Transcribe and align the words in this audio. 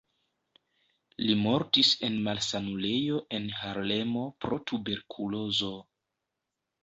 Li 1.25 1.33
mortis 1.41 1.91
en 2.07 2.15
malsanulejo 2.27 3.19
en 3.39 3.45
Harlemo 3.59 4.23
pro 4.45 4.59
tuberkulozo. 4.71 5.71